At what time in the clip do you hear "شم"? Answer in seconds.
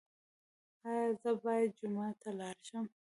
2.67-2.85